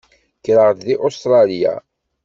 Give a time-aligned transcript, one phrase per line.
[0.39, 1.73] Kkreɣ-d deg Ustṛalya.